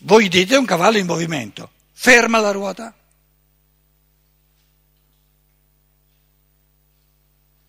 Voi 0.00 0.28
dite 0.28 0.56
un 0.56 0.64
cavallo 0.64 0.98
in 0.98 1.06
movimento, 1.06 1.70
ferma 1.92 2.38
la 2.38 2.50
ruota. 2.50 2.94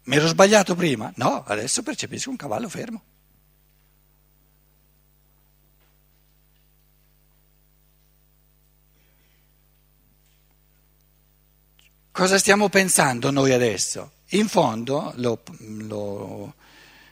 Mi 0.04 0.16
ero 0.16 0.28
sbagliato 0.28 0.76
prima? 0.76 1.12
No, 1.16 1.44
adesso 1.46 1.84
percepisco 1.84 2.30
un 2.30 2.36
cavallo 2.36 2.70
fermo. 2.70 3.04
Cosa 12.12 12.38
stiamo 12.38 12.70
pensando 12.70 13.32
noi 13.32 13.54
adesso? 13.54 14.12
In 14.32 14.50
fondo, 14.50 15.14
lo, 15.16 15.42
lo, 15.60 16.54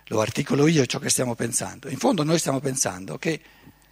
lo, 0.05 0.19
articolo 0.19 0.67
io 0.67 0.85
ciò 0.85 0.99
che 0.99 1.09
stiamo 1.09 1.33
pensando, 1.33 1.87
in 1.87 1.97
fondo 1.97 2.23
noi 2.23 2.37
stiamo 2.39 2.59
pensando 2.59 3.17
che 3.17 3.41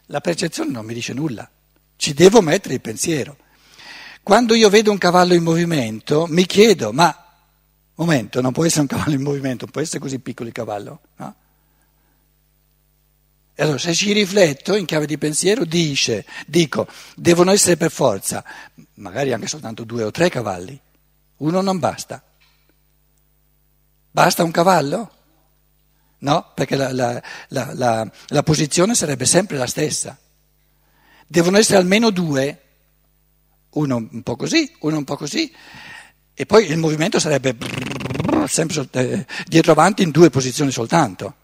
la 0.07 0.21
percezione 0.21 0.71
non 0.71 0.85
mi 0.85 0.93
dice 0.93 1.13
nulla, 1.13 1.49
ci 1.95 2.13
devo 2.13 2.41
mettere 2.41 2.75
il 2.75 2.81
pensiero. 2.81 3.37
Quando 4.23 4.55
io 4.55 4.69
vedo 4.69 4.91
un 4.91 4.97
cavallo 4.97 5.33
in 5.33 5.43
movimento 5.43 6.25
mi 6.27 6.45
chiedo, 6.45 6.91
ma 6.91 7.25
momento, 7.95 8.41
non 8.41 8.51
può 8.51 8.65
essere 8.65 8.81
un 8.81 8.87
cavallo 8.87 9.15
in 9.15 9.21
movimento, 9.21 9.67
può 9.67 9.81
essere 9.81 9.99
così 9.99 10.19
piccolo 10.19 10.49
il 10.49 10.53
cavallo, 10.55 11.01
no? 11.17 11.35
E 13.57 13.63
allora 13.63 13.77
se 13.77 13.93
ci 13.93 14.11
rifletto 14.11 14.75
in 14.75 14.85
chiave 14.85 15.05
di 15.05 15.17
pensiero 15.17 15.63
dice, 15.63 16.25
dico, 16.45 16.87
devono 17.15 17.51
essere 17.51 17.77
per 17.77 17.89
forza, 17.89 18.43
magari 18.95 19.31
anche 19.31 19.47
soltanto 19.47 19.85
due 19.85 20.03
o 20.03 20.11
tre 20.11 20.29
cavalli. 20.29 20.77
Uno 21.37 21.61
non 21.61 21.79
basta. 21.79 22.21
Basta 24.11 24.43
un 24.43 24.51
cavallo? 24.51 25.11
No, 26.25 26.53
perché 26.55 26.75
la, 26.75 26.91
la, 26.91 27.21
la, 27.49 28.11
la, 28.29 28.41
posizione 28.41 28.95
sarebbe 28.95 29.25
sempre 29.25 29.57
la 29.57 29.67
stessa. 29.67 30.17
Devono 31.27 31.59
essere 31.59 31.77
almeno 31.77 32.09
due, 32.09 32.61
uno 33.69 33.95
un 33.97 34.23
po' 34.23 34.35
così, 34.35 34.75
uno 34.79 34.97
un 34.97 35.03
po' 35.03 35.17
così, 35.17 35.53
e 36.33 36.45
poi 36.47 36.65
il 36.65 36.77
movimento 36.79 37.19
sarebbe 37.19 37.55
sempre 38.47 38.87
eh, 38.93 39.25
dietro 39.45 39.73
avanti 39.73 40.01
in 40.01 40.09
due 40.09 40.31
posizioni 40.31 40.71
soltanto, 40.71 41.35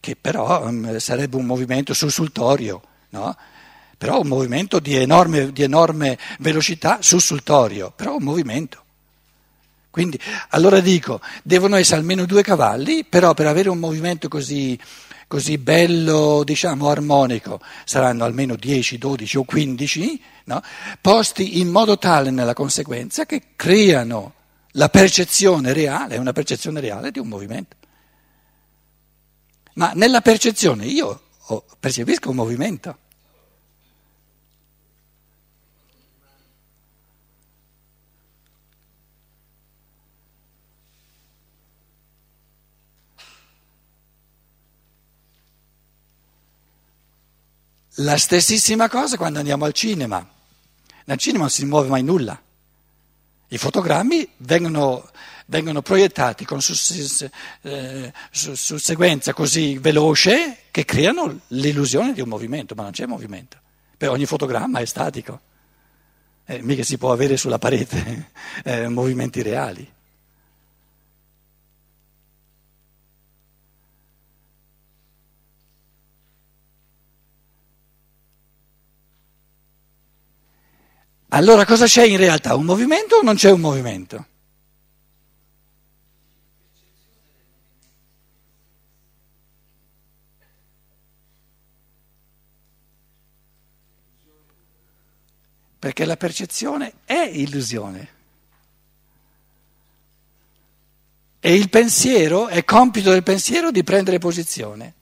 che 0.00 0.16
però 0.16 0.66
um, 0.66 0.96
sarebbe 0.96 1.36
un 1.36 1.44
movimento 1.44 1.92
sussultorio, 1.92 2.80
no? 3.10 3.36
però 3.98 4.22
un 4.22 4.28
movimento 4.28 4.80
di 4.80 4.94
enorme, 4.94 5.52
di 5.52 5.62
enorme 5.62 6.18
velocità 6.38 7.02
sussultorio, 7.02 7.92
però 7.94 8.16
un 8.16 8.22
movimento. 8.22 8.84
Quindi, 9.96 10.20
allora 10.50 10.80
dico, 10.80 11.22
devono 11.42 11.76
essere 11.76 12.00
almeno 12.00 12.26
due 12.26 12.42
cavalli, 12.42 13.06
però 13.06 13.32
per 13.32 13.46
avere 13.46 13.70
un 13.70 13.78
movimento 13.78 14.28
così, 14.28 14.78
così 15.26 15.56
bello, 15.56 16.42
diciamo, 16.44 16.90
armonico, 16.90 17.62
saranno 17.86 18.24
almeno 18.24 18.56
10, 18.56 18.98
12 18.98 19.38
o 19.38 19.44
15, 19.44 20.22
no? 20.44 20.62
posti 21.00 21.60
in 21.60 21.70
modo 21.70 21.96
tale 21.96 22.30
nella 22.30 22.52
conseguenza 22.52 23.24
che 23.24 23.54
creano 23.56 24.34
la 24.72 24.90
percezione 24.90 25.72
reale, 25.72 26.18
una 26.18 26.34
percezione 26.34 26.80
reale 26.80 27.10
di 27.10 27.18
un 27.18 27.28
movimento. 27.28 27.76
Ma 29.76 29.92
nella 29.94 30.20
percezione 30.20 30.84
io 30.84 31.22
percepisco 31.80 32.28
un 32.28 32.36
movimento. 32.36 32.98
La 48.00 48.18
stessissima 48.18 48.90
cosa 48.90 49.16
quando 49.16 49.38
andiamo 49.38 49.64
al 49.64 49.72
cinema. 49.72 50.28
Nel 51.06 51.16
cinema 51.16 51.44
non 51.44 51.50
si 51.50 51.64
muove 51.64 51.88
mai 51.88 52.02
nulla. 52.02 52.38
I 53.48 53.58
fotogrammi 53.58 54.28
vengono, 54.38 55.08
vengono 55.46 55.80
proiettati 55.80 56.44
con 56.44 56.60
susseguenza 56.60 57.30
eh, 59.30 59.34
così 59.34 59.78
veloce 59.78 60.64
che 60.70 60.84
creano 60.84 61.40
l'illusione 61.48 62.12
di 62.12 62.20
un 62.20 62.28
movimento, 62.28 62.74
ma 62.74 62.82
non 62.82 62.90
c'è 62.90 63.06
movimento. 63.06 63.56
Per 63.96 64.10
ogni 64.10 64.26
fotogramma 64.26 64.80
è 64.80 64.84
statico. 64.84 65.40
Eh, 66.44 66.60
mica 66.60 66.82
si 66.82 66.98
può 66.98 67.12
avere 67.12 67.38
sulla 67.38 67.58
parete 67.58 68.30
eh, 68.64 68.88
movimenti 68.88 69.40
reali. 69.40 69.90
Allora 81.36 81.66
cosa 81.66 81.84
c'è 81.84 82.02
in 82.04 82.16
realtà? 82.16 82.54
Un 82.54 82.64
movimento 82.64 83.16
o 83.16 83.22
non 83.22 83.34
c'è 83.34 83.50
un 83.50 83.60
movimento? 83.60 84.26
Perché 95.78 96.06
la 96.06 96.16
percezione 96.16 96.94
è 97.04 97.30
illusione. 97.30 98.08
E 101.38 101.54
il 101.54 101.68
pensiero, 101.68 102.48
è 102.48 102.64
compito 102.64 103.10
del 103.10 103.22
pensiero 103.22 103.70
di 103.70 103.84
prendere 103.84 104.16
posizione 104.16 104.94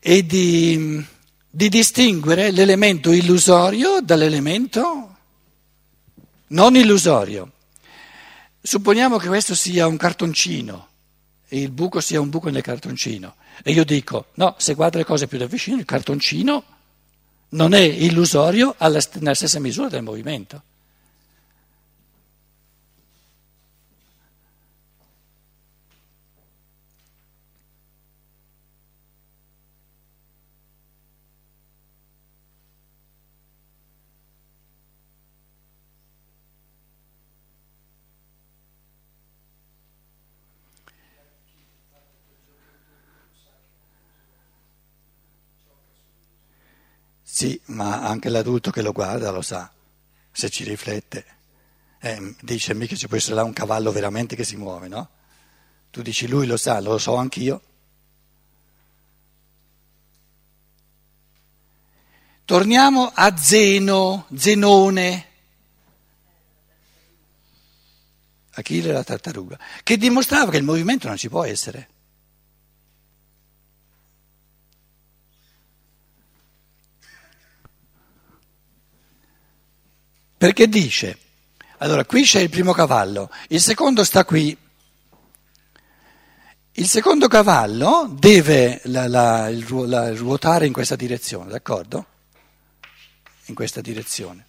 e 0.00 0.24
di 0.24 1.14
di 1.56 1.70
distinguere 1.70 2.50
l'elemento 2.50 3.12
illusorio 3.12 4.00
dall'elemento 4.02 5.16
non 6.48 6.76
illusorio. 6.76 7.50
Supponiamo 8.60 9.16
che 9.16 9.28
questo 9.28 9.54
sia 9.54 9.86
un 9.86 9.96
cartoncino 9.96 10.88
e 11.48 11.62
il 11.62 11.70
buco 11.70 12.00
sia 12.00 12.20
un 12.20 12.28
buco 12.28 12.50
nel 12.50 12.60
cartoncino 12.60 13.36
e 13.62 13.72
io 13.72 13.86
dico 13.86 14.26
no, 14.34 14.54
se 14.58 14.74
guardo 14.74 14.98
le 14.98 15.06
cose 15.06 15.28
più 15.28 15.38
da 15.38 15.46
vicino 15.46 15.78
il 15.78 15.86
cartoncino 15.86 16.62
non 17.48 17.72
è 17.72 17.80
illusorio 17.80 18.74
alla, 18.76 19.00
nella 19.14 19.32
stessa 19.32 19.58
misura 19.58 19.88
del 19.88 20.02
movimento. 20.02 20.62
Sì, 47.36 47.60
ma 47.66 48.00
anche 48.00 48.30
l'adulto 48.30 48.70
che 48.70 48.80
lo 48.80 48.92
guarda 48.92 49.30
lo 49.30 49.42
sa, 49.42 49.70
se 50.32 50.48
ci 50.48 50.64
riflette. 50.64 51.26
Eh, 52.00 52.34
dice 52.40 52.72
mica 52.72 52.96
ci 52.96 53.08
può 53.08 53.18
essere 53.18 53.34
là 53.34 53.44
un 53.44 53.52
cavallo 53.52 53.92
veramente 53.92 54.34
che 54.34 54.42
si 54.42 54.56
muove, 54.56 54.88
no? 54.88 55.10
Tu 55.90 56.00
dici 56.00 56.28
lui 56.28 56.46
lo 56.46 56.56
sa, 56.56 56.80
lo 56.80 56.96
so 56.96 57.16
anch'io. 57.16 57.60
Torniamo 62.46 63.12
a 63.14 63.36
Zeno, 63.36 64.26
Zenone, 64.34 65.26
Achille 68.52 68.92
la 68.92 69.04
tartaruga, 69.04 69.58
che 69.82 69.98
dimostrava 69.98 70.50
che 70.50 70.56
il 70.56 70.64
movimento 70.64 71.06
non 71.06 71.18
ci 71.18 71.28
può 71.28 71.44
essere. 71.44 71.95
Perché 80.38 80.68
dice, 80.68 81.18
allora 81.78 82.04
qui 82.04 82.22
c'è 82.22 82.40
il 82.40 82.50
primo 82.50 82.72
cavallo, 82.72 83.30
il 83.48 83.60
secondo 83.60 84.04
sta 84.04 84.24
qui. 84.24 84.56
Il 86.78 86.86
secondo 86.86 87.26
cavallo 87.26 88.06
deve 88.10 88.82
la, 88.84 89.08
la, 89.08 89.50
la, 89.50 90.14
ruotare 90.14 90.66
in 90.66 90.74
questa 90.74 90.94
direzione, 90.94 91.50
d'accordo? 91.50 92.06
In 93.46 93.54
questa 93.54 93.80
direzione. 93.80 94.44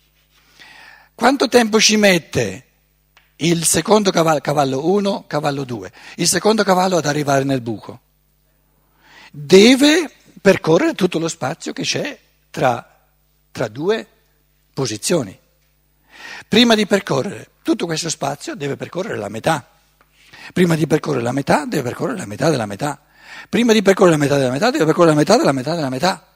Quanto 1.16 1.48
tempo 1.48 1.80
ci 1.80 1.96
mette 1.96 2.66
il 3.38 3.64
secondo 3.64 4.12
cavallo, 4.12 4.42
cavallo 4.42 4.90
1, 4.90 5.24
cavallo 5.26 5.64
2, 5.64 5.92
il 6.18 6.28
secondo 6.28 6.64
cavallo 6.64 6.98
ad 6.98 7.06
arrivare 7.06 7.46
nel 7.46 7.62
buco? 7.62 8.02
Deve 9.32 10.12
percorrere 10.42 10.96
tutto 10.96 11.18
lo 11.18 11.30
spazio 11.30 11.72
che 11.72 11.84
c'è 11.84 12.20
tra, 12.50 13.06
tra 13.52 13.70
due 13.70 14.06
posizioni. 14.74 15.46
Prima 16.48 16.76
di 16.76 16.86
percorrere 16.86 17.50
tutto 17.62 17.86
questo 17.86 18.10
spazio 18.10 18.56
deve 18.56 18.76
percorrere 18.76 19.18
la 19.18 19.30
metà. 19.30 19.68
Prima 20.54 20.76
di 20.76 20.88
percorrere 20.88 21.24
la 21.24 21.32
metà 21.32 21.66
deve 21.66 21.84
percorrere 21.84 22.18
la 22.18 22.26
metà 22.26 22.50
della 22.50 22.66
metà. 22.66 23.02
Prima 23.50 23.74
di 23.74 23.82
percorrere 23.82 24.18
la 24.18 24.24
metà 24.24 24.38
della 24.38 24.52
metà 24.52 24.72
deve 24.72 24.86
percorrere 24.86 25.14
la 25.14 25.20
metà 25.20 25.38
della 25.38 25.52
metà 25.52 25.76
della 25.76 25.90
metà. 25.90 26.28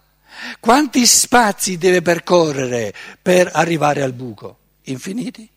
Quanti 0.59 1.05
spazi 1.05 1.77
deve 1.77 2.01
percorrere 2.01 2.93
per 3.21 3.49
arrivare 3.53 4.01
al 4.01 4.13
buco? 4.13 4.57
Infiniti. 4.83 5.49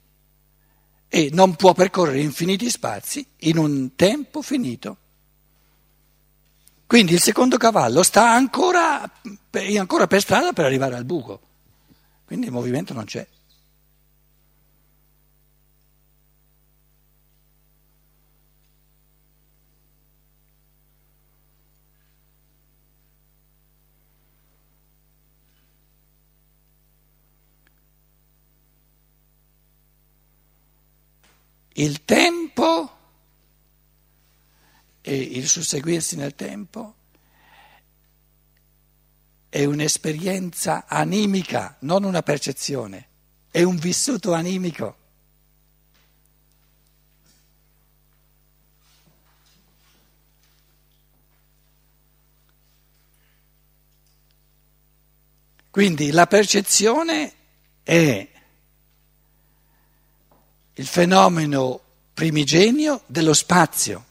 E 1.09 1.29
non 1.33 1.55
può 1.57 1.73
percorrere 1.73 2.21
infiniti 2.21 2.69
spazi 2.71 3.27
in 3.39 3.59
un 3.59 3.95
tempo 3.95 4.43
finito. 4.43 4.97
Quindi 6.87 7.15
il 7.15 7.21
secondo 7.21 7.57
cavallo 7.57 8.03
sta 8.03 8.31
ancora, 8.31 9.11
ancora 9.77 10.07
per 10.07 10.21
strada 10.21 10.53
per 10.53 10.65
arrivare 10.65 10.97
al 10.97 11.05
buco. 11.05 11.41
Quindi 12.25 12.47
il 12.47 12.53
movimento 12.53 12.93
non 12.93 13.05
c'è. 13.05 13.27
Il 31.77 32.05
tempo 32.05 32.91
e 35.01 35.17
il 35.17 35.49
susseguirsi 35.49 36.15
nel 36.17 36.35
tempo 36.35 36.95
è 39.49 39.65
un'esperienza 39.65 40.87
animica, 40.87 41.77
non 41.81 42.05
una 42.05 42.23
percezione, 42.23 43.09
è 43.51 43.63
un 43.63 43.77
vissuto 43.77 44.33
animico. 44.33 44.97
Quindi 55.71 56.13
la 56.13 56.29
percezione 56.29 57.33
è 57.83 58.34
il 60.75 60.87
fenomeno 60.87 61.81
primigenio 62.13 63.03
dello 63.07 63.35
spazio, 63.35 64.05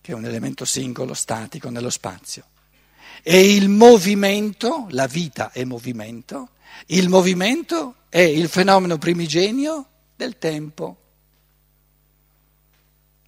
che 0.00 0.12
è 0.12 0.14
un 0.14 0.24
elemento 0.24 0.64
singolo, 0.64 1.14
statico 1.14 1.70
nello 1.70 1.90
spazio. 1.90 2.44
E 3.22 3.54
il 3.54 3.68
movimento, 3.68 4.86
la 4.90 5.06
vita 5.06 5.50
è 5.50 5.64
movimento, 5.64 6.50
il 6.86 7.08
movimento 7.08 7.94
è 8.08 8.20
il 8.20 8.48
fenomeno 8.48 8.98
primigenio 8.98 9.86
del 10.14 10.38
tempo. 10.38 10.98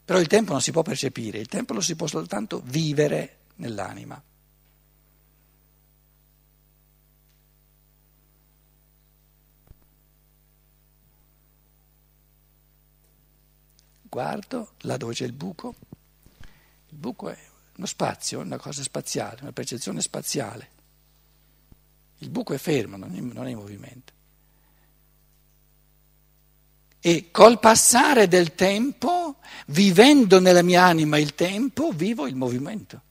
Però 0.04 0.20
il 0.20 0.26
tempo 0.26 0.52
non 0.52 0.60
si 0.60 0.70
può 0.70 0.82
percepire, 0.82 1.38
il 1.38 1.48
tempo 1.48 1.72
lo 1.72 1.80
si 1.80 1.96
può 1.96 2.06
soltanto 2.06 2.62
vivere 2.64 3.38
nell'anima. 3.56 4.22
Guardo 14.16 14.70
là 14.78 14.96
dove 14.96 15.12
c'è 15.12 15.26
il 15.26 15.34
buco, 15.34 15.74
il 16.88 16.96
buco 16.96 17.28
è 17.28 17.36
uno 17.76 17.84
spazio, 17.84 18.40
una 18.40 18.56
cosa 18.56 18.82
spaziale, 18.82 19.42
una 19.42 19.52
percezione 19.52 20.00
spaziale. 20.00 20.70
Il 22.20 22.30
buco 22.30 22.54
è 22.54 22.56
fermo, 22.56 22.96
non 22.96 23.14
è, 23.14 23.20
non 23.20 23.46
è 23.46 23.50
in 23.50 23.58
movimento. 23.58 24.14
E 26.98 27.30
col 27.30 27.60
passare 27.60 28.26
del 28.26 28.54
tempo, 28.54 29.36
vivendo 29.66 30.40
nella 30.40 30.62
mia 30.62 30.84
anima 30.84 31.18
il 31.18 31.34
tempo, 31.34 31.90
vivo 31.90 32.26
il 32.26 32.36
movimento. 32.36 33.02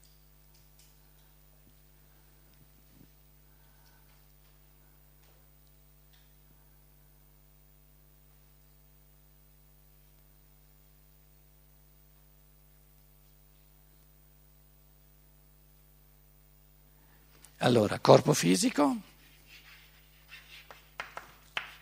Allora, 17.58 17.98
corpo 18.00 18.34
fisico, 18.34 18.96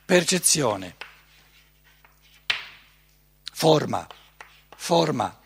percezione, 0.05 0.97
forma, 3.53 4.07
forma, 4.77 5.41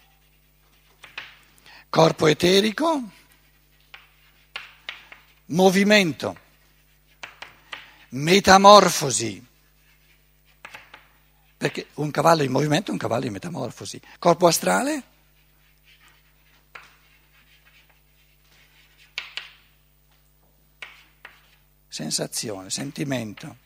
corpo 1.89 2.27
eterico, 2.27 3.03
movimento, 5.47 6.39
metamorfosi, 8.11 9.47
perché 11.57 11.89
un 11.95 12.11
cavallo 12.11 12.43
in 12.43 12.51
movimento 12.51 12.91
è 12.91 12.93
un 12.93 12.99
cavallo 12.99 13.25
in 13.25 13.33
metamorfosi, 13.33 13.99
corpo 14.19 14.47
astrale, 14.47 15.03
sensazione, 21.99 22.71
sentimento. 22.71 23.57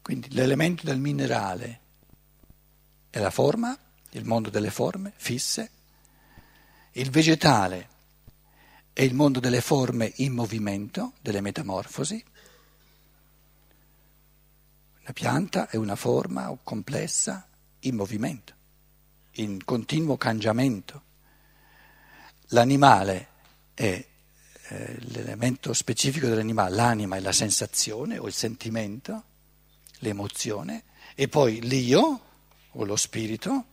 Quindi 0.00 0.30
l'elemento 0.30 0.86
del 0.86 0.98
minerale 0.98 1.80
è 3.10 3.18
la 3.18 3.30
forma, 3.30 3.78
il 4.12 4.24
mondo 4.24 4.48
delle 4.48 4.70
forme 4.70 5.12
fisse, 5.14 5.70
il 6.92 7.10
vegetale 7.10 7.91
è 8.92 9.02
il 9.02 9.14
mondo 9.14 9.40
delle 9.40 9.60
forme 9.60 10.12
in 10.16 10.32
movimento, 10.32 11.14
delle 11.20 11.40
metamorfosi. 11.40 12.22
Una 15.00 15.12
pianta 15.12 15.68
è 15.68 15.76
una 15.76 15.96
forma 15.96 16.56
complessa 16.62 17.48
in 17.80 17.96
movimento, 17.96 18.54
in 19.32 19.64
continuo 19.64 20.16
cambiamento. 20.16 21.02
L'animale 22.48 23.28
è 23.74 24.06
eh, 24.68 24.96
l'elemento 25.00 25.72
specifico 25.72 26.28
dell'animale, 26.28 26.74
l'anima 26.74 27.16
è 27.16 27.20
la 27.20 27.32
sensazione 27.32 28.18
o 28.18 28.26
il 28.26 28.34
sentimento, 28.34 29.24
l'emozione, 29.98 30.84
e 31.14 31.28
poi 31.28 31.60
l'io 31.62 32.20
o 32.70 32.84
lo 32.84 32.96
spirito, 32.96 33.64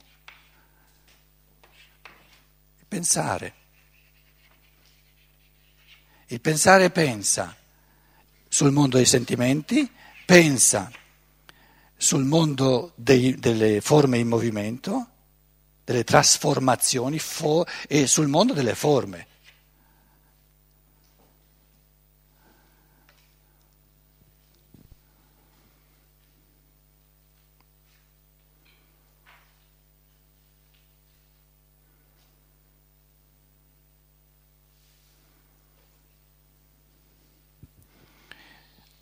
pensare. 2.88 3.58
Il 6.31 6.41
pensare 6.41 6.91
pensa 6.91 7.55
sul 8.48 8.71
mondo 8.71 8.98
dei 8.98 9.07
sentimenti, 9.07 9.89
pensa 10.27 10.91
sul 11.98 12.24
mondo 12.24 12.91
dei, 12.93 13.39
delle 13.39 13.81
forme 13.81 14.19
in 14.19 14.27
movimento, 14.27 15.07
delle 15.83 16.03
trasformazioni 16.03 17.17
fo- 17.17 17.65
e 17.88 18.05
sul 18.05 18.27
mondo 18.27 18.53
delle 18.53 18.75
forme. 18.75 19.25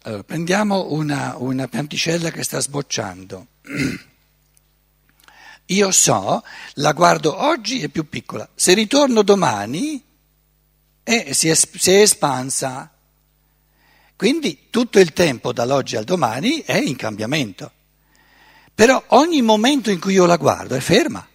Allora, 0.07 0.23
prendiamo 0.23 0.93
una, 0.93 1.35
una 1.35 1.67
pianticella 1.67 2.31
che 2.31 2.41
sta 2.41 2.61
sbocciando. 2.61 3.47
Io 5.65 5.91
so, 5.91 6.45
la 6.75 6.93
guardo 6.93 7.37
oggi 7.37 7.81
è 7.81 7.89
più 7.89 8.07
piccola, 8.07 8.47
se 8.55 8.73
ritorno 8.73 9.21
domani 9.21 10.01
eh, 11.03 11.33
si, 11.33 11.49
è, 11.49 11.55
si 11.55 11.91
è 11.91 12.03
espansa. 12.03 12.89
Quindi 14.15 14.67
tutto 14.69 14.97
il 14.97 15.11
tempo 15.11 15.51
dall'oggi 15.51 15.97
al 15.97 16.05
domani 16.05 16.61
è 16.61 16.77
in 16.77 16.95
cambiamento. 16.95 17.69
Però 18.73 19.03
ogni 19.07 19.41
momento 19.41 19.91
in 19.91 19.99
cui 19.99 20.13
io 20.13 20.25
la 20.25 20.37
guardo 20.37 20.73
è 20.75 20.79
ferma. 20.79 21.27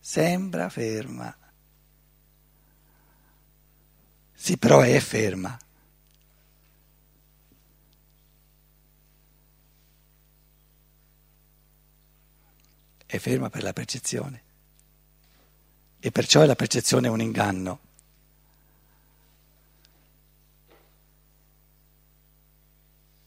Sembra 0.00 0.70
ferma. 0.70 1.36
Sì, 4.44 4.58
però 4.58 4.82
è 4.82 5.00
ferma. 5.00 5.58
è 13.06 13.18
ferma 13.18 13.48
per 13.48 13.62
la 13.62 13.72
percezione. 13.72 14.42
E 15.98 16.10
perciò 16.10 16.44
la 16.44 16.56
percezione 16.56 17.06
è 17.06 17.10
un 17.10 17.22
inganno. 17.22 17.80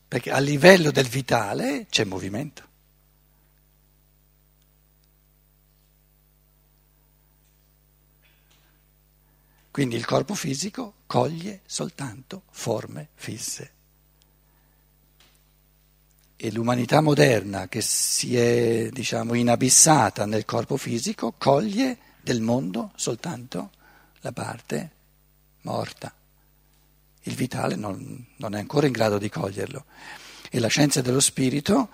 Perché 0.07 0.29
a 0.29 0.37
livello 0.37 0.91
del 0.91 1.07
vitale 1.07 1.87
c'è 1.89 2.03
movimento. 2.03 2.65
Quindi 9.71 9.95
il 9.95 10.05
corpo 10.05 10.35
fisico 10.35 10.96
coglie 11.07 11.61
soltanto 11.65 12.43
forme 12.51 13.07
fisse. 13.15 13.71
E 16.35 16.51
l'umanità 16.51 17.01
moderna 17.01 17.67
che 17.67 17.81
si 17.81 18.37
è, 18.37 18.89
diciamo, 18.91 19.33
inabissata 19.33 20.25
nel 20.27 20.45
corpo 20.45 20.77
fisico 20.77 21.33
coglie 21.35 21.97
del 22.21 22.41
mondo 22.41 22.91
soltanto 22.95 23.71
la 24.19 24.31
parte 24.31 24.91
morta. 25.61 26.13
Il 27.23 27.33
vitale 27.33 27.75
non, 27.75 28.25
non 28.35 28.53
è 28.53 28.59
ancora 28.59 28.85
in 28.85 28.91
grado 28.91 29.17
di 29.17 29.29
coglierlo. 29.29 29.85
E 30.49 30.59
la 30.59 30.67
scienza 30.67 31.01
dello 31.01 31.19
spirito, 31.19 31.89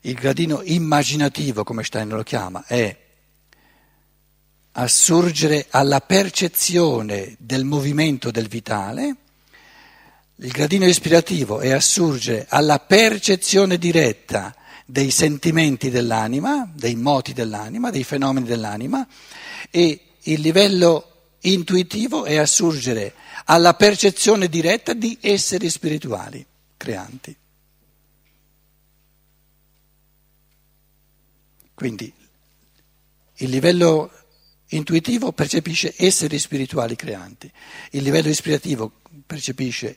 il 0.00 0.14
gradino 0.14 0.60
immaginativo, 0.62 1.64
come 1.64 1.82
Stein 1.82 2.08
lo 2.08 2.22
chiama, 2.22 2.64
è 2.66 3.04
assurgere 4.78 5.66
alla 5.70 6.00
percezione 6.00 7.36
del 7.38 7.64
movimento 7.64 8.30
del 8.30 8.48
vitale, 8.48 9.16
il 10.36 10.50
gradino 10.50 10.86
ispirativo 10.86 11.60
è 11.60 11.70
assurgere 11.70 12.46
alla 12.48 12.78
percezione 12.78 13.78
diretta 13.78 14.54
dei 14.84 15.10
sentimenti 15.10 15.88
dell'anima, 15.88 16.70
dei 16.72 16.94
moti 16.94 17.32
dell'anima, 17.32 17.90
dei 17.90 18.04
fenomeni 18.04 18.46
dell'anima 18.46 19.06
e 19.70 20.00
il 20.22 20.40
livello 20.40 21.12
intuitivo 21.40 22.24
è 22.24 22.36
assurgere 22.36 23.14
alla 23.46 23.74
percezione 23.74 24.48
diretta 24.48 24.92
di 24.92 25.16
esseri 25.22 25.70
spirituali 25.70 26.44
creanti. 26.76 27.34
Quindi 31.72 32.12
il 33.38 33.50
livello 33.50 34.10
intuitivo 34.68 35.32
percepisce 35.32 35.94
esseri 35.96 36.38
spirituali 36.38 36.96
creanti, 36.96 37.50
il 37.90 38.02
livello 38.02 38.28
ispirativo 38.28 39.00
percepisce 39.24 39.96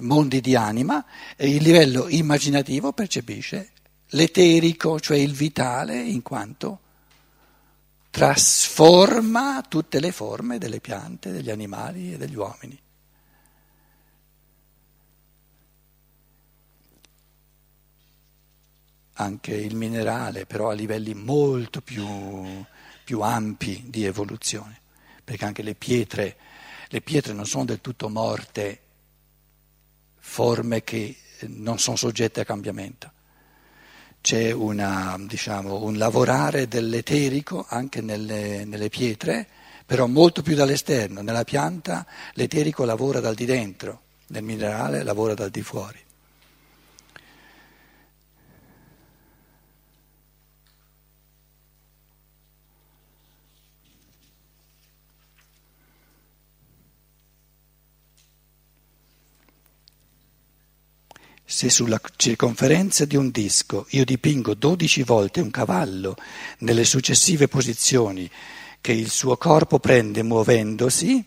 mondi 0.00 0.40
di 0.40 0.54
anima 0.54 1.04
e 1.36 1.50
il 1.50 1.62
livello 1.62 2.08
immaginativo 2.08 2.92
percepisce 2.92 3.70
l'eterico, 4.10 5.00
cioè 5.00 5.16
il 5.16 5.32
vitale, 5.32 6.00
in 6.00 6.22
quanto 6.22 6.80
trasforma 8.10 9.62
tutte 9.68 10.00
le 10.00 10.12
forme 10.12 10.58
delle 10.58 10.80
piante, 10.80 11.32
degli 11.32 11.50
animali 11.50 12.14
e 12.14 12.16
degli 12.16 12.36
uomini. 12.36 12.80
Anche 19.18 19.54
il 19.54 19.74
minerale, 19.74 20.46
però 20.46 20.70
a 20.70 20.74
livelli 20.74 21.14
molto 21.14 21.80
più 21.80 22.06
più 23.06 23.20
ampi 23.20 23.84
di 23.86 24.04
evoluzione, 24.04 24.80
perché 25.22 25.44
anche 25.44 25.62
le 25.62 25.76
pietre, 25.76 26.36
le 26.88 27.00
pietre 27.00 27.34
non 27.34 27.46
sono 27.46 27.64
del 27.64 27.80
tutto 27.80 28.08
morte, 28.08 28.80
forme 30.18 30.82
che 30.82 31.16
non 31.42 31.78
sono 31.78 31.96
soggette 31.96 32.40
a 32.40 32.44
cambiamento. 32.44 33.12
C'è 34.20 34.50
una, 34.50 35.16
diciamo, 35.20 35.84
un 35.84 35.98
lavorare 35.98 36.66
dell'eterico 36.66 37.64
anche 37.68 38.00
nelle, 38.00 38.64
nelle 38.64 38.88
pietre, 38.88 39.46
però 39.86 40.08
molto 40.08 40.42
più 40.42 40.56
dall'esterno. 40.56 41.22
Nella 41.22 41.44
pianta 41.44 42.04
l'eterico 42.32 42.84
lavora 42.84 43.20
dal 43.20 43.36
di 43.36 43.44
dentro, 43.44 44.00
nel 44.30 44.42
minerale 44.42 45.04
lavora 45.04 45.34
dal 45.34 45.50
di 45.50 45.62
fuori. 45.62 46.05
Se 61.48 61.70
sulla 61.70 62.00
circonferenza 62.16 63.04
di 63.04 63.14
un 63.14 63.30
disco 63.30 63.86
io 63.90 64.04
dipingo 64.04 64.54
12 64.54 65.04
volte 65.04 65.40
un 65.40 65.52
cavallo 65.52 66.16
nelle 66.58 66.82
successive 66.82 67.46
posizioni 67.46 68.28
che 68.80 68.90
il 68.90 69.08
suo 69.10 69.36
corpo 69.36 69.78
prende 69.78 70.24
muovendosi 70.24 71.24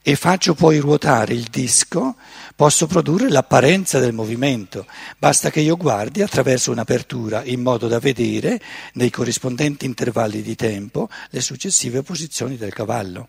e 0.00 0.16
faccio 0.16 0.54
poi 0.54 0.78
ruotare 0.78 1.34
il 1.34 1.48
disco, 1.50 2.16
posso 2.54 2.86
produrre 2.86 3.28
l'apparenza 3.28 3.98
del 3.98 4.14
movimento. 4.14 4.86
Basta 5.18 5.50
che 5.50 5.60
io 5.60 5.76
guardi 5.76 6.22
attraverso 6.22 6.70
un'apertura 6.70 7.44
in 7.44 7.60
modo 7.60 7.88
da 7.88 7.98
vedere 7.98 8.58
nei 8.94 9.10
corrispondenti 9.10 9.84
intervalli 9.84 10.40
di 10.40 10.54
tempo 10.54 11.10
le 11.28 11.42
successive 11.42 12.02
posizioni 12.02 12.56
del 12.56 12.72
cavallo. 12.72 13.28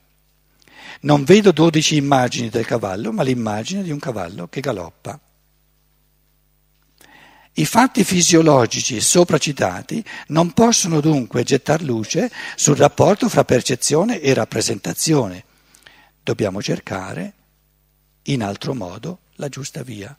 Non 1.02 1.26
vedo 1.26 1.52
12 1.52 1.98
immagini 1.98 2.48
del 2.48 2.66
cavallo, 2.66 3.12
ma 3.12 3.24
l'immagine 3.24 3.84
di 3.84 3.92
un 3.92 4.00
cavallo 4.00 4.48
che 4.48 4.62
galoppa. 4.62 5.20
I 7.60 7.66
fatti 7.66 8.04
fisiologici 8.04 9.02
sopracitati 9.02 10.04
non 10.28 10.52
possono 10.54 11.02
dunque 11.02 11.42
gettar 11.42 11.82
luce 11.82 12.32
sul 12.56 12.76
rapporto 12.76 13.30
fra 13.30 13.46
percezione 13.46 14.22
e 14.22 14.36
rappresentazione. 14.36 15.44
Dobbiamo 16.22 16.62
cercare, 16.62 17.34
in 18.26 18.44
altro 18.44 18.76
modo, 18.76 19.22
la 19.38 19.50
giusta 19.50 19.82
via. 19.82 20.16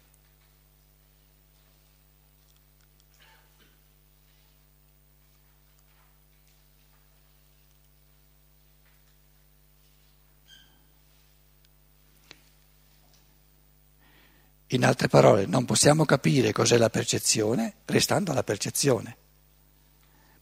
In 14.68 14.84
altre 14.84 15.08
parole, 15.08 15.46
non 15.46 15.64
possiamo 15.64 16.04
capire 16.04 16.52
cos'è 16.52 16.76
la 16.76 16.90
percezione 16.90 17.74
restando 17.86 18.32
alla 18.32 18.42
percezione, 18.42 19.16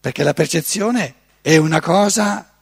perché 0.00 0.24
la 0.24 0.34
percezione 0.34 1.14
è 1.40 1.56
una 1.56 1.80
cosa 1.80 2.52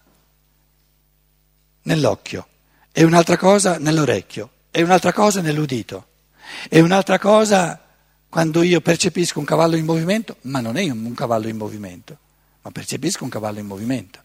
nell'occhio, 1.82 2.46
è 2.92 3.02
un'altra 3.02 3.38
cosa 3.38 3.78
nell'orecchio, 3.78 4.50
è 4.70 4.82
un'altra 4.82 5.12
cosa 5.14 5.40
nell'udito, 5.40 6.06
è 6.68 6.80
un'altra 6.80 7.18
cosa 7.18 7.80
quando 8.28 8.62
io 8.62 8.80
percepisco 8.80 9.38
un 9.38 9.44
cavallo 9.46 9.76
in 9.76 9.86
movimento, 9.86 10.36
ma 10.42 10.60
non 10.60 10.76
è 10.76 10.90
un 10.90 11.14
cavallo 11.14 11.48
in 11.48 11.56
movimento, 11.56 12.18
ma 12.60 12.70
percepisco 12.70 13.24
un 13.24 13.30
cavallo 13.30 13.60
in 13.60 13.66
movimento. 13.66 14.20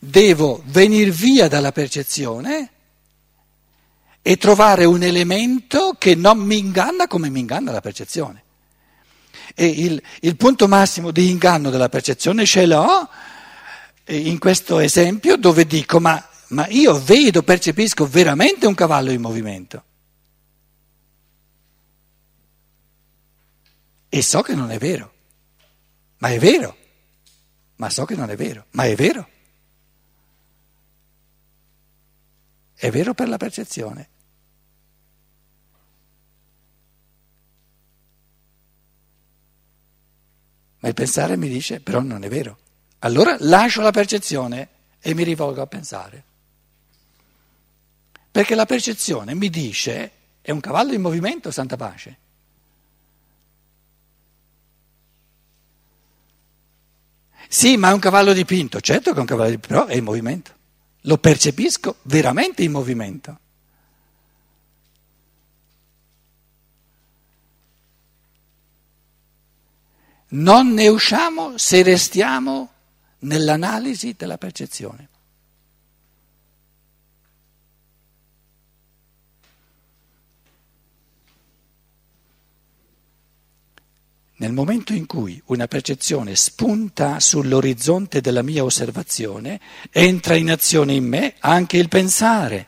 Devo 0.00 0.62
venire 0.66 1.10
via 1.10 1.48
dalla 1.48 1.70
percezione 1.70 2.70
e 4.22 4.36
trovare 4.36 4.84
un 4.84 5.02
elemento 5.02 5.96
che 5.98 6.14
non 6.14 6.38
mi 6.38 6.58
inganna 6.58 7.06
come 7.06 7.30
mi 7.30 7.40
inganna 7.40 7.72
la 7.72 7.80
percezione. 7.80 8.42
E 9.54 9.66
il, 9.66 10.02
il 10.20 10.36
punto 10.36 10.68
massimo 10.68 11.10
di 11.10 11.30
inganno 11.30 11.70
della 11.70 11.88
percezione 11.88 12.44
ce 12.44 12.66
l'ho 12.66 13.08
in 14.06 14.38
questo 14.38 14.78
esempio 14.78 15.36
dove 15.36 15.66
dico 15.66 16.00
ma, 16.00 16.26
ma 16.48 16.66
io 16.68 16.98
vedo, 17.00 17.42
percepisco 17.42 18.06
veramente 18.06 18.66
un 18.66 18.74
cavallo 18.74 19.10
in 19.10 19.20
movimento. 19.20 19.84
E 24.08 24.22
so 24.22 24.40
che 24.40 24.54
non 24.54 24.70
è 24.70 24.78
vero, 24.78 25.12
ma 26.18 26.28
è 26.28 26.38
vero, 26.38 26.76
ma 27.76 27.90
so 27.90 28.04
che 28.06 28.14
non 28.14 28.30
è 28.30 28.36
vero, 28.36 28.66
ma 28.70 28.84
è 28.84 28.94
vero. 28.94 29.28
È 32.80 32.92
vero 32.92 33.12
per 33.12 33.28
la 33.28 33.38
percezione. 33.38 34.08
Ma 40.78 40.86
il 40.86 40.94
pensare 40.94 41.36
mi 41.36 41.48
dice, 41.48 41.80
però 41.80 42.00
non 42.00 42.22
è 42.22 42.28
vero. 42.28 42.56
Allora 43.00 43.36
lascio 43.40 43.80
la 43.80 43.90
percezione 43.90 44.68
e 45.00 45.12
mi 45.12 45.24
rivolgo 45.24 45.60
a 45.60 45.66
pensare. 45.66 46.22
Perché 48.30 48.54
la 48.54 48.64
percezione 48.64 49.34
mi 49.34 49.50
dice, 49.50 50.12
è 50.40 50.52
un 50.52 50.60
cavallo 50.60 50.92
in 50.92 51.00
movimento, 51.00 51.50
santa 51.50 51.76
pace. 51.76 52.16
Sì, 57.48 57.76
ma 57.76 57.90
è 57.90 57.92
un 57.92 57.98
cavallo 57.98 58.32
dipinto, 58.32 58.80
certo 58.80 59.10
che 59.10 59.16
è 59.16 59.20
un 59.20 59.26
cavallo 59.26 59.50
dipinto, 59.50 59.74
però 59.74 59.86
è 59.86 59.96
in 59.96 60.04
movimento 60.04 60.57
lo 61.02 61.18
percepisco 61.18 61.96
veramente 62.02 62.62
in 62.62 62.70
movimento. 62.72 63.38
non 70.30 70.74
ne 70.74 70.88
usciamo 70.88 71.56
se 71.56 71.82
restiamo 71.82 72.70
nell'analisi 73.20 74.14
della 74.16 74.38
percezione. 74.38 75.08
Nel 84.40 84.52
momento 84.52 84.92
in 84.92 85.06
cui 85.06 85.42
una 85.46 85.66
percezione 85.66 86.36
spunta 86.36 87.18
sull'orizzonte 87.18 88.20
della 88.20 88.42
mia 88.42 88.62
osservazione, 88.62 89.60
entra 89.90 90.36
in 90.36 90.52
azione 90.52 90.92
in 90.92 91.04
me 91.04 91.34
anche 91.40 91.76
il 91.76 91.88
pensare. 91.88 92.66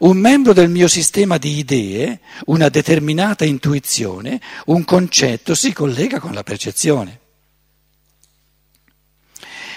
Un 0.00 0.18
membro 0.18 0.52
del 0.52 0.68
mio 0.68 0.86
sistema 0.86 1.38
di 1.38 1.56
idee, 1.56 2.20
una 2.46 2.68
determinata 2.68 3.46
intuizione, 3.46 4.38
un 4.66 4.84
concetto 4.84 5.54
si 5.54 5.72
collega 5.72 6.20
con 6.20 6.34
la 6.34 6.42
percezione. 6.42 7.20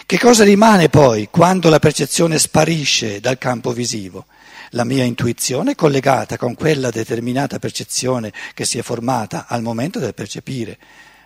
Che 0.06 0.20
cosa 0.20 0.44
rimane 0.44 0.90
poi 0.90 1.30
quando 1.32 1.70
la 1.70 1.80
percezione 1.80 2.38
sparisce 2.38 3.22
dal 3.22 3.38
campo 3.38 3.72
visivo? 3.72 4.26
La 4.74 4.86
mia 4.86 5.04
intuizione 5.04 5.76
collegata 5.76 6.38
con 6.38 6.56
quella 6.56 6.92
determinata 6.92 7.60
percezione 7.60 8.32
che 8.54 8.64
si 8.64 8.78
è 8.78 8.82
formata 8.82 9.46
al 9.48 9.62
momento 9.62 10.00
del 10.00 10.14
percepire. 10.14 10.78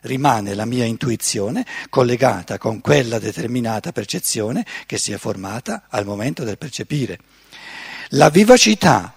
Rimane 0.02 0.56
la 0.56 0.66
mia 0.66 0.84
intuizione 0.84 1.64
collegata 1.90 2.58
con 2.58 2.82
quella 2.82 3.20
determinata 3.20 3.92
percezione 3.92 4.66
che 4.88 4.98
si 4.98 5.12
è 5.12 5.18
formata 5.18 5.84
al 5.90 6.06
momento 6.06 6.44
del 6.44 6.58
percepire. 6.58 7.20
La 8.10 8.30
vivacità 8.30 9.14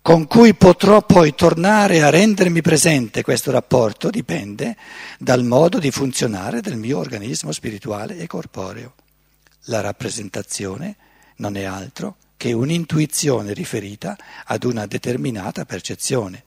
con 0.00 0.28
cui 0.28 0.54
potrò 0.54 1.02
poi 1.02 1.34
tornare 1.34 2.02
a 2.02 2.10
rendermi 2.10 2.60
presente 2.60 3.22
questo 3.22 3.50
rapporto 3.50 4.10
dipende 4.10 4.76
dal 5.18 5.42
modo 5.42 5.80
di 5.80 5.90
funzionare 5.90 6.60
del 6.60 6.76
mio 6.76 6.98
organismo 6.98 7.50
spirituale 7.50 8.18
e 8.18 8.28
corporeo. 8.28 8.94
La 9.66 9.80
rappresentazione 9.80 10.96
non 11.36 11.56
è 11.56 11.64
altro 11.64 12.16
che 12.42 12.52
un'intuizione 12.52 13.52
riferita 13.52 14.18
ad 14.46 14.64
una 14.64 14.86
determinata 14.86 15.64
percezione, 15.64 16.42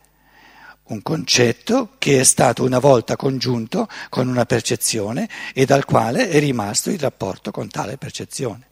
un 0.88 1.02
concetto 1.02 1.92
che 1.98 2.20
è 2.20 2.24
stato 2.26 2.66
una 2.66 2.80
volta 2.80 3.16
congiunto 3.16 3.88
con 4.10 4.28
una 4.28 4.44
percezione 4.44 5.30
e 5.54 5.64
dal 5.64 5.86
quale 5.86 6.28
è 6.28 6.38
rimasto 6.40 6.90
il 6.90 7.00
rapporto 7.00 7.52
con 7.52 7.70
tale 7.70 7.98
percezione. 7.98 8.68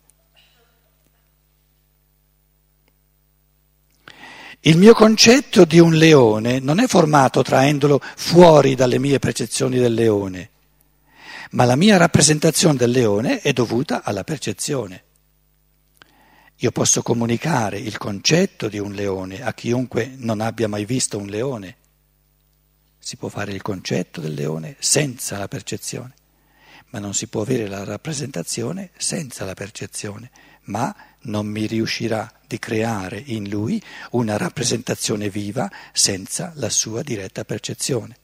Il 4.60 4.78
mio 4.78 4.94
concetto 4.94 5.64
di 5.64 5.80
un 5.80 5.94
leone 5.94 6.60
non 6.60 6.80
è 6.80 6.88
formato 6.88 7.42
traendolo 7.42 8.02
fuori 8.18 8.76
dalle 8.76 9.00
mie 9.00 9.20
percezioni 9.20 9.80
del 9.80 9.94
leone, 9.94 10.50
ma 11.52 11.64
la 11.64 11.78
mia 11.78 11.96
rappresentazione 11.96 12.76
del 12.76 12.92
leone 12.92 13.40
è 13.40 13.54
dovuta 13.54 14.04
alla 14.04 14.26
percezione. 14.26 15.04
Io 16.58 16.72
posso 16.72 17.02
comunicare 17.02 17.78
il 17.78 17.98
concetto 17.98 18.70
di 18.70 18.80
un 18.80 18.94
leone 18.94 19.44
a 19.44 19.54
chiunque 19.54 20.14
non 20.16 20.40
abbia 20.40 20.68
mai 20.68 20.86
visto 20.86 21.18
un 21.18 21.28
leone. 21.28 21.78
Si 23.00 23.18
può 23.18 23.28
fare 23.28 23.52
il 23.52 23.62
concetto 23.62 24.22
del 24.22 24.34
leone 24.34 24.78
senza 24.80 25.38
la 25.38 25.48
percezione, 25.48 26.14
ma 26.92 27.00
non 27.00 27.14
si 27.14 27.28
può 27.28 27.42
avere 27.42 27.68
la 27.68 27.84
rappresentazione 27.84 28.92
senza 28.96 29.44
la 29.44 29.54
percezione, 29.54 30.32
ma 30.66 30.96
non 31.22 31.48
mi 31.48 31.66
riuscirà 31.66 32.32
di 32.48 32.60
creare 32.60 33.22
in 33.26 33.50
lui 33.50 33.82
una 34.12 34.38
rappresentazione 34.38 35.30
viva 35.30 35.70
senza 35.92 36.54
la 36.56 36.70
sua 36.70 37.02
diretta 37.02 37.44
percezione. 37.44 38.18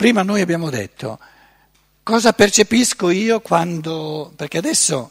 Prima 0.00 0.22
noi 0.22 0.40
abbiamo 0.40 0.70
detto 0.70 1.18
cosa 2.02 2.32
percepisco 2.32 3.10
io 3.10 3.42
quando... 3.42 4.32
perché 4.34 4.56
adesso, 4.56 5.10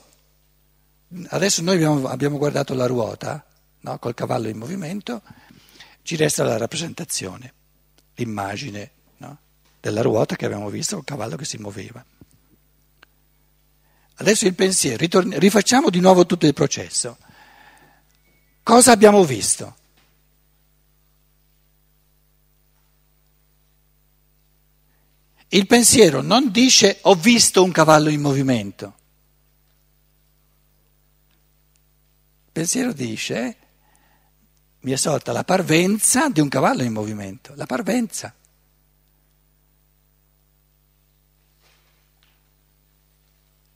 adesso 1.28 1.62
noi 1.62 1.75
abbiamo, 1.75 2.08
abbiamo, 2.08 2.38
guardato 2.39 2.73
la 2.73 2.88
ruota 2.88 3.45
no? 3.82 3.99
col 3.99 4.15
cavallo 4.15 4.47
in 4.47 4.58
movimento, 4.58 5.21
ci 6.02 6.15
resta 6.15 6.43
la 6.43 6.58
rappresentazione, 6.58 7.54
l'immagine 8.15 8.91
no? 9.17 9.38
della 9.80 10.02
ruota 10.02 10.36
che 10.36 10.45
abbiamo 10.45 10.71
visto 10.71 10.95
col 10.95 11.06
cavallo 11.06 11.36
che 11.36 11.45
si 11.45 11.60
muoveva. 11.60 12.04
Adesso 14.15 14.47
il 14.47 14.56
pensiero, 14.56 14.97
ritorni, 14.97 15.38
rifacciamo 15.38 15.91
di 15.91 15.99
nuovo 15.99 16.25
tutto 16.25 16.47
il 16.47 16.54
processo. 16.56 17.15
Cosa 18.63 18.91
abbiamo 18.91 19.23
visto? 19.23 19.75
Il 25.49 25.65
pensiero 25.65 26.21
non 26.21 26.51
dice 26.51 26.99
ho 27.01 27.15
visto 27.15 27.63
un 27.63 27.71
cavallo 27.71 28.09
in 28.09 28.21
movimento. 28.21 28.97
Il 32.45 32.51
pensiero 32.51 32.93
dice 32.93 33.57
mi 34.81 34.91
è 34.91 34.95
sorta 34.95 35.31
la 35.31 35.43
parvenza 35.43 36.29
di 36.29 36.39
un 36.39 36.47
cavallo 36.47 36.83
in 36.83 36.93
movimento, 36.93 37.53
la 37.55 37.65
parvenza. 37.65 38.33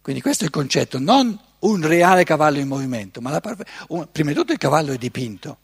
Quindi 0.02 0.22
questo 0.22 0.44
è 0.44 0.48
il 0.48 0.54
concetto, 0.54 1.00
non 1.00 1.40
un 1.60 1.88
reale 1.88 2.24
cavallo 2.24 2.60
in 2.60 2.68
movimento, 2.68 3.22
ma 3.22 3.40
parve- 3.40 3.66
prima 4.12 4.30
di 4.30 4.36
tutto 4.36 4.52
il 4.52 4.58
cavallo 4.58 4.92
è 4.92 4.98
dipinto 4.98 5.58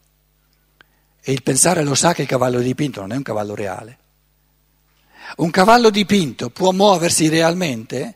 e 1.20 1.32
il 1.32 1.42
pensare 1.42 1.84
lo 1.84 1.94
sa 1.94 2.14
che 2.14 2.22
il 2.22 2.28
cavallo 2.28 2.58
è 2.58 2.62
dipinto, 2.62 3.00
non 3.00 3.12
è 3.12 3.16
un 3.16 3.22
cavallo 3.22 3.54
reale. 3.54 3.99
Un 5.36 5.50
cavallo 5.50 5.90
dipinto 5.90 6.50
può 6.50 6.72
muoversi 6.72 7.28
realmente? 7.28 8.14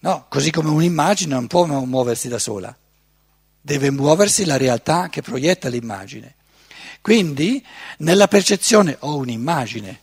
No, 0.00 0.26
così 0.28 0.50
come 0.50 0.70
un'immagine 0.70 1.34
non 1.34 1.46
può 1.46 1.66
muoversi 1.66 2.28
da 2.28 2.38
sola, 2.38 2.74
deve 3.60 3.90
muoversi 3.90 4.44
la 4.44 4.56
realtà 4.56 5.08
che 5.08 5.22
proietta 5.22 5.68
l'immagine. 5.68 6.36
Quindi 7.00 7.64
nella 7.98 8.28
percezione 8.28 8.96
ho 9.00 9.16
un'immagine. 9.16 10.00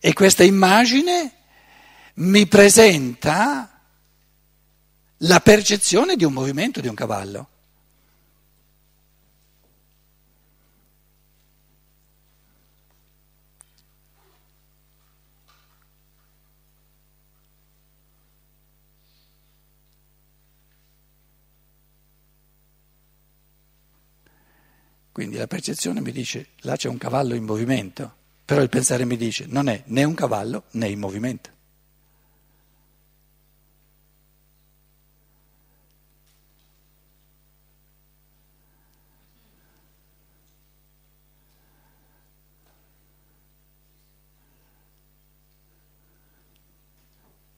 E 0.00 0.12
questa 0.12 0.44
immagine 0.44 1.32
mi 2.14 2.46
presenta 2.46 3.80
la 5.22 5.40
percezione 5.40 6.16
di 6.16 6.24
un 6.24 6.32
movimento 6.32 6.80
di 6.80 6.88
un 6.88 6.94
cavallo. 6.94 7.48
Quindi 25.18 25.36
la 25.36 25.48
percezione 25.48 26.00
mi 26.00 26.12
dice 26.12 26.50
là 26.58 26.76
c'è 26.76 26.88
un 26.88 26.96
cavallo 26.96 27.34
in 27.34 27.42
movimento, 27.42 28.14
però 28.44 28.62
il 28.62 28.68
pensare 28.68 29.04
mi 29.04 29.16
dice 29.16 29.46
non 29.48 29.68
è 29.68 29.82
né 29.86 30.04
un 30.04 30.14
cavallo 30.14 30.66
né 30.74 30.86
in 30.90 31.00
movimento. 31.00 31.50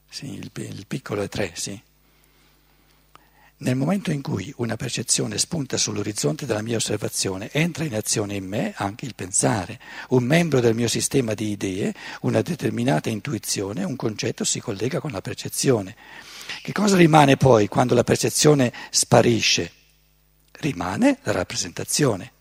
Sì, 0.09 0.33
il, 0.33 0.49
il 0.55 0.87
piccolo 0.87 1.21
è 1.21 1.29
tre, 1.29 1.51
sì. 1.53 1.79
Nel 3.61 3.75
momento 3.75 4.09
in 4.09 4.23
cui 4.23 4.51
una 4.57 4.75
percezione 4.75 5.37
spunta 5.37 5.77
sull'orizzonte 5.77 6.47
della 6.47 6.63
mia 6.63 6.77
osservazione, 6.77 7.51
entra 7.51 7.83
in 7.83 7.93
azione 7.93 8.33
in 8.33 8.43
me 8.43 8.73
anche 8.75 9.05
il 9.05 9.13
pensare. 9.13 9.79
Un 10.09 10.23
membro 10.23 10.59
del 10.61 10.73
mio 10.73 10.87
sistema 10.87 11.35
di 11.35 11.51
idee, 11.51 11.93
una 12.21 12.41
determinata 12.41 13.09
intuizione, 13.09 13.83
un 13.83 13.95
concetto 13.95 14.43
si 14.45 14.59
collega 14.59 14.99
con 14.99 15.11
la 15.11 15.21
percezione. 15.21 15.95
Che 16.59 16.71
cosa 16.71 16.95
rimane 16.95 17.37
poi 17.37 17.67
quando 17.67 17.93
la 17.93 18.03
percezione 18.03 18.73
sparisce? 18.89 19.71
Rimane 20.53 21.19
la 21.21 21.31
rappresentazione. 21.31 22.31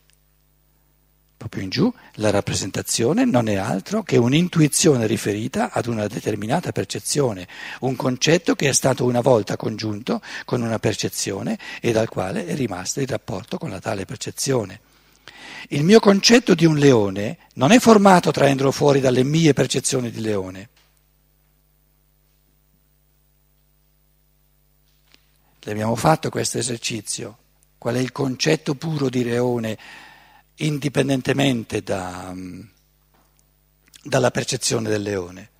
Proprio 1.40 1.62
in 1.62 1.70
giù, 1.70 1.90
la 2.16 2.28
rappresentazione 2.28 3.24
non 3.24 3.48
è 3.48 3.54
altro 3.54 4.02
che 4.02 4.18
un'intuizione 4.18 5.06
riferita 5.06 5.72
ad 5.72 5.86
una 5.86 6.06
determinata 6.06 6.70
percezione, 6.70 7.48
un 7.80 7.96
concetto 7.96 8.54
che 8.54 8.68
è 8.68 8.72
stato 8.74 9.06
una 9.06 9.22
volta 9.22 9.56
congiunto 9.56 10.20
con 10.44 10.60
una 10.60 10.78
percezione 10.78 11.58
e 11.80 11.92
dal 11.92 12.10
quale 12.10 12.44
è 12.44 12.54
rimasto 12.54 13.00
il 13.00 13.06
rapporto 13.06 13.56
con 13.56 13.70
la 13.70 13.80
tale 13.80 14.04
percezione. 14.04 14.80
Il 15.68 15.82
mio 15.82 15.98
concetto 15.98 16.54
di 16.54 16.66
un 16.66 16.76
leone 16.76 17.38
non 17.54 17.72
è 17.72 17.78
formato 17.78 18.30
traendolo 18.30 18.70
fuori 18.70 19.00
dalle 19.00 19.24
mie 19.24 19.54
percezioni 19.54 20.10
di 20.10 20.20
leone. 20.20 20.68
L'abbiamo 25.60 25.96
fatto 25.96 26.28
questo 26.28 26.58
esercizio. 26.58 27.38
Qual 27.78 27.94
è 27.94 27.98
il 27.98 28.12
concetto 28.12 28.74
puro 28.74 29.08
di 29.08 29.24
leone? 29.24 29.78
Indipendentemente 30.60 31.82
da, 31.82 32.34
dalla 34.02 34.30
percezione 34.30 34.88
del 34.88 35.02
leone. 35.02 35.50